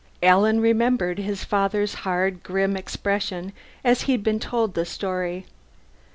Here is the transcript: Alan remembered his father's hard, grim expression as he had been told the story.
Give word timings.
Alan 0.23 0.61
remembered 0.61 1.19
his 1.19 1.43
father's 1.43 1.93
hard, 1.93 2.41
grim 2.41 2.75
expression 2.75 3.53
as 3.83 4.01
he 4.01 4.13
had 4.13 4.23
been 4.23 4.39
told 4.39 4.73
the 4.73 4.83
story. 4.83 5.45